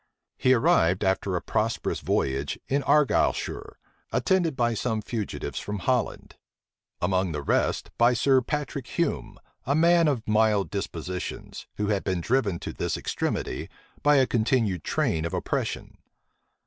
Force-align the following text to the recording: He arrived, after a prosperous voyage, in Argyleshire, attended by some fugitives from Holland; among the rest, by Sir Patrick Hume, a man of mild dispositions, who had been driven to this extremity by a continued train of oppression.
He 0.39 0.53
arrived, 0.55 1.03
after 1.03 1.35
a 1.35 1.43
prosperous 1.43 1.99
voyage, 1.99 2.57
in 2.67 2.81
Argyleshire, 2.81 3.77
attended 4.11 4.55
by 4.55 4.73
some 4.73 4.99
fugitives 4.99 5.59
from 5.59 5.77
Holland; 5.77 6.37
among 6.99 7.33
the 7.33 7.43
rest, 7.43 7.91
by 7.99 8.15
Sir 8.15 8.41
Patrick 8.41 8.87
Hume, 8.87 9.37
a 9.67 9.75
man 9.75 10.07
of 10.07 10.27
mild 10.27 10.71
dispositions, 10.71 11.67
who 11.75 11.89
had 11.89 12.03
been 12.03 12.19
driven 12.19 12.57
to 12.61 12.73
this 12.73 12.97
extremity 12.97 13.69
by 14.01 14.15
a 14.15 14.25
continued 14.25 14.83
train 14.83 15.23
of 15.23 15.35
oppression. 15.35 15.99